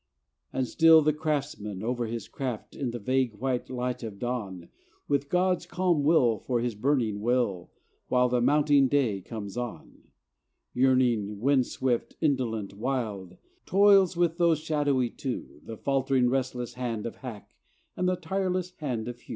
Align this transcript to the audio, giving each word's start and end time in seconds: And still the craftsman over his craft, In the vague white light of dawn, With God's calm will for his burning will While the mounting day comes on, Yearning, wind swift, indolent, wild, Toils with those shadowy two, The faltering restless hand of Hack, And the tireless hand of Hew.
And 0.51 0.65
still 0.67 1.03
the 1.03 1.13
craftsman 1.13 1.83
over 1.83 2.07
his 2.07 2.27
craft, 2.27 2.75
In 2.75 2.89
the 2.89 2.97
vague 2.97 3.35
white 3.35 3.69
light 3.69 4.01
of 4.01 4.17
dawn, 4.17 4.69
With 5.07 5.29
God's 5.29 5.67
calm 5.67 6.01
will 6.01 6.39
for 6.39 6.59
his 6.59 6.73
burning 6.73 7.21
will 7.21 7.69
While 8.07 8.27
the 8.27 8.41
mounting 8.41 8.87
day 8.87 9.21
comes 9.21 9.57
on, 9.57 10.07
Yearning, 10.73 11.39
wind 11.39 11.67
swift, 11.67 12.15
indolent, 12.19 12.73
wild, 12.73 13.37
Toils 13.67 14.17
with 14.17 14.39
those 14.39 14.57
shadowy 14.57 15.11
two, 15.11 15.61
The 15.63 15.77
faltering 15.77 16.31
restless 16.31 16.73
hand 16.73 17.05
of 17.05 17.17
Hack, 17.17 17.51
And 17.95 18.09
the 18.09 18.15
tireless 18.15 18.71
hand 18.77 19.07
of 19.07 19.19
Hew. 19.19 19.29